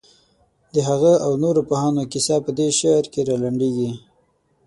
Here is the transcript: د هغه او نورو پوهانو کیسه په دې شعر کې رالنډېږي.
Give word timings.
د 0.73 0.75
هغه 0.89 1.13
او 1.25 1.31
نورو 1.43 1.61
پوهانو 1.69 2.03
کیسه 2.11 2.35
په 2.45 2.51
دې 2.57 2.67
شعر 2.79 3.03
کې 3.13 3.21
رالنډېږي. 3.27 3.91